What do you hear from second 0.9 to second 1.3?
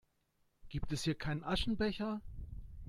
es hier